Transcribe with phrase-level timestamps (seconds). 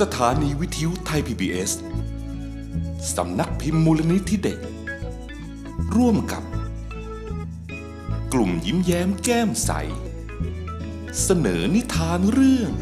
[0.00, 1.70] สถานีวิทยุไทย PBS
[3.16, 4.60] สำนักพิมพ์มูลนิธิเด็ก
[5.96, 6.42] ร่วมกับ
[8.32, 9.70] กลุ่มยิ้มแย้มแก้มใส
[11.22, 12.72] เสนอนิทานเรื่อง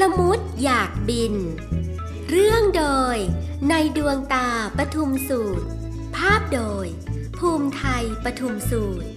[0.00, 1.34] ละมุดอยากบิน
[2.30, 3.16] เรื่องโดย
[3.68, 4.48] ในดวงตา
[4.78, 5.66] ปทุมสูตร
[6.16, 6.86] ภาพโดย
[7.38, 9.08] ภูมิไทยปทุมสูตร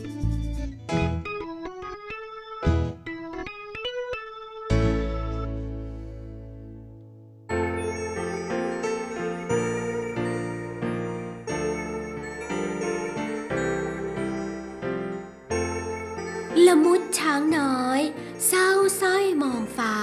[16.67, 18.01] ละมุดช้างน้อย
[18.47, 18.69] เศร้า
[19.01, 19.95] สร้อยมองฟ้า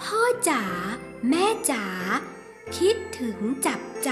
[0.00, 0.64] พ่อจ๋า
[1.28, 1.86] แม่จ๋า
[2.76, 4.10] คิดถึงจับใจ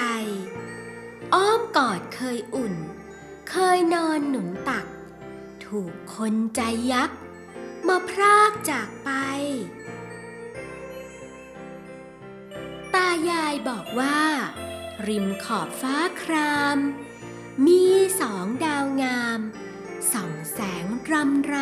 [1.34, 2.74] อ้อมกอดเคยอุ่น
[3.50, 4.86] เคยนอนหนุนตัก
[5.64, 6.60] ถูกคนใจ
[6.92, 7.18] ยักษ์
[7.86, 9.10] มาพรากจากไป
[12.94, 14.20] ตายายบอกว่า
[15.06, 16.78] ริมขอบฟ้าคราม
[17.66, 17.84] มี
[18.20, 19.40] สองดาวงาม
[20.12, 21.56] ส่องแสงรำไร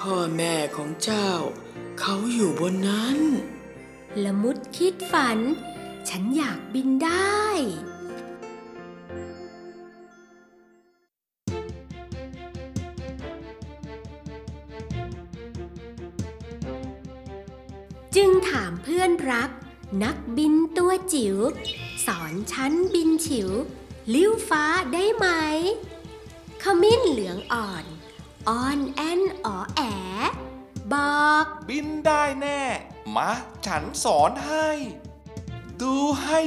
[0.00, 1.30] พ่อแม่ของเจ้า
[2.00, 3.18] เขาอยู่บนนั้น
[4.24, 5.38] ละมุดคิดฝัน
[6.08, 7.42] ฉันอยากบินได้
[18.16, 19.50] จึงถามเพื่อนรัก
[20.02, 21.36] นักบินตัวจิ๋ว
[22.06, 23.50] สอนฉันบินฉิว
[24.14, 25.26] ลิ้วฟ้าได้ไหม
[25.97, 25.97] ข
[26.82, 27.84] มิ้นเหลืองอ่อน
[28.48, 29.80] อ่อนแอนอ๋อแอ
[30.92, 30.94] บ
[31.26, 32.62] อก บินได้แน่
[33.16, 33.30] มา
[33.66, 34.68] ฉันสอนให้
[35.80, 36.40] ดูให้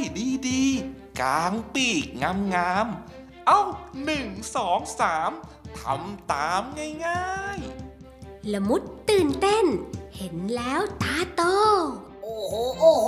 [0.49, 2.05] ดีๆ กลางปีก
[2.53, 3.61] งามๆ เอ้า
[4.03, 5.31] หนึ่งสองสาม
[5.79, 6.61] ทำตาม
[7.05, 9.65] ง่ายๆ ละมุดตื่นเต้น
[10.17, 11.41] เห็นแล้วตาโต
[12.23, 13.07] โอ้โห โอ้โห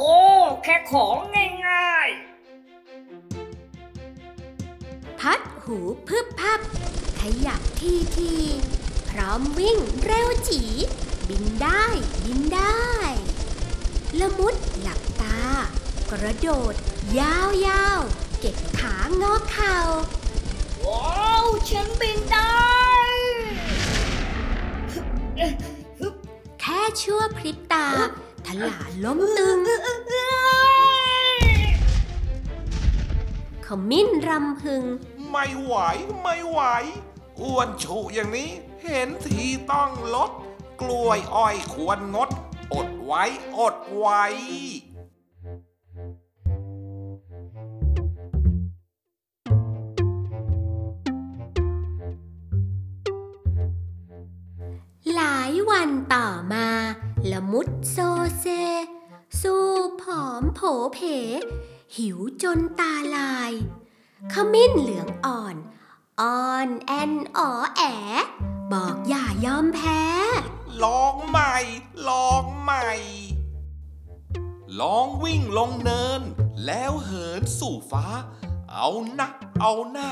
[0.64, 1.16] แค่ของ
[1.67, 2.09] ง่าย
[5.20, 5.77] พัดหู
[6.08, 6.59] พึบพับ
[7.02, 7.02] ข
[7.45, 8.34] ยับทีที
[9.10, 10.64] พร้อมวิ่งเร็วจี
[11.30, 11.84] บินได้
[12.23, 12.84] บินได้
[14.20, 15.39] ละมุดหลับตา
[16.12, 16.73] กระโดด
[17.20, 17.36] ยา
[17.98, 19.78] วๆเก็บขางอเข่า
[20.86, 22.54] ว้าวฉันบินได้
[26.60, 27.88] แค่ชั่วพริบตา
[28.45, 29.60] ทลาล้มตึง
[33.66, 34.83] ขมิ้นรำพึง
[35.30, 35.73] ไม่ไหว
[36.22, 36.60] ไม่ไหว
[37.42, 38.52] อ้วนฉุอย่างนี้
[38.83, 40.32] เห็นทีต้องลด
[40.82, 42.30] กล้วยอ้อยควรงด
[42.73, 43.23] อดไว้
[43.60, 44.23] อดไว้
[55.15, 56.67] หลายวันต่อมา
[57.32, 57.98] ละมุดโซ
[58.39, 58.45] เซ
[59.42, 59.67] สู้
[60.02, 60.60] ผอมโผ
[60.94, 61.00] เพ
[61.95, 63.52] หิวจนตาลาย
[64.33, 65.55] ขมิ้นเหลืองอ่อน
[66.22, 67.82] อ่อนแอนอ๋อแอ
[68.74, 70.04] บอกอย่ายอมแพ้
[70.84, 71.56] ลองใหม่
[72.10, 72.88] ลองใหม่
[74.80, 76.22] ลองวิ่งลงเนิน
[76.66, 78.06] แล้วเหินสู่ฟ้า
[78.72, 80.12] เอานักเอาหน้า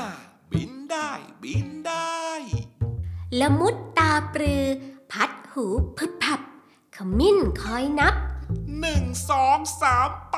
[0.50, 1.10] บินได้
[1.42, 2.22] บินได้
[3.40, 4.64] ละมุดตาปรือ
[5.12, 5.64] พัดหู
[5.96, 6.40] พึบพับ
[6.96, 8.14] ขมิ้นคอยนับ
[8.78, 10.36] หนึ่งสองสามไป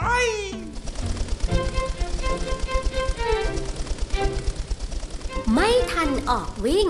[5.52, 6.88] ไม่ทันออกวิ่ง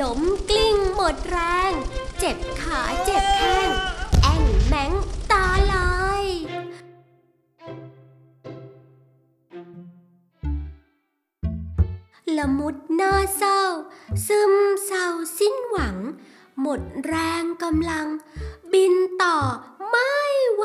[0.00, 0.20] ล้ม
[0.50, 1.38] กลิ้งหมดแร
[1.70, 1.72] ง
[2.18, 3.68] เจ็บขาเจ็บแข้ง
[4.22, 4.92] แอนแมง
[5.30, 5.90] ตาลา
[6.22, 6.24] ย
[12.36, 13.62] ละมุดหน้าเศร้า
[14.26, 14.52] ซึม
[14.84, 15.06] เศร้า
[15.38, 15.96] สิ้นหวัง
[16.60, 18.06] หมดแรงกำลัง
[18.72, 19.38] บินต่อ
[19.88, 20.14] ไม่
[20.54, 20.64] ไหว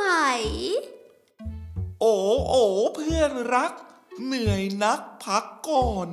[2.00, 2.16] โอ้
[2.50, 2.64] โอ้
[2.96, 3.74] เพื่อนรัก
[4.26, 6.10] เหนื่อยนักพักก่อน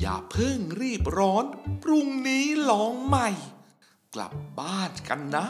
[0.00, 1.44] อย่าเพิ่งรีบร้อน
[1.82, 3.28] พรุ่งนี้ลองใหม่
[4.14, 5.46] กลับบ้านกันนะ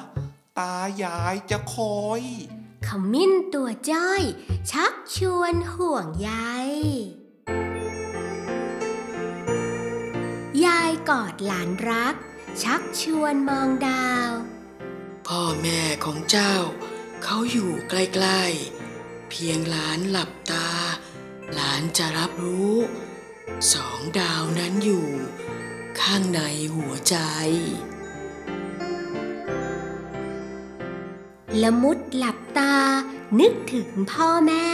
[0.59, 2.23] ตายายจะคอย
[2.87, 4.23] ขมิ้นตัวจ้อย
[4.71, 6.31] ชักชวนห่วงใย
[10.65, 12.15] ยายกอดหลานรัก
[12.63, 14.31] ชักชวนมองดาว
[15.27, 16.55] พ่อแม่ของเจ้า
[17.25, 17.95] เขาอยู่ใก
[18.25, 20.69] ล้ๆ เพียงหลานหลับตา
[21.55, 22.77] หลานจะรับรู้
[23.73, 25.09] สองดาวนั้นอยู่
[26.01, 26.41] ข้างใน
[26.75, 27.17] หัวใจ
[31.63, 32.77] ละมุดหลับตา
[33.41, 34.69] นึกถึงพ่อแม่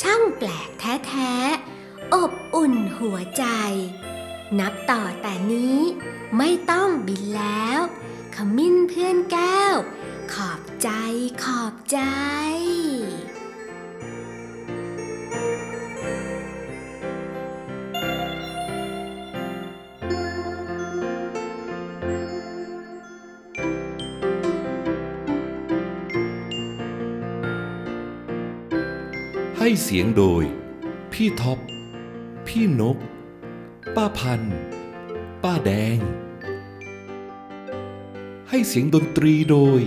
[0.00, 3.44] ช่างแปลกแท้ๆ อบอุ่นหัวใจ
[4.58, 5.80] นับต่อแต่นี้
[6.36, 7.80] ไม่ต้องบินแล้ว
[8.34, 9.74] ขมิ้นเพื่อนแก้ว
[10.34, 10.90] ขอบใจ
[11.44, 11.98] ขอบใจ
[29.62, 30.44] ให้เสียงโดย
[31.12, 31.58] พี่ท็อป
[32.46, 32.98] พี่นก
[33.96, 34.40] ป้าพัน
[35.42, 35.98] ป้าแดง
[38.48, 39.80] ให้เสียงดนตรีโดย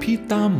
[0.00, 0.54] พี่ตั้ม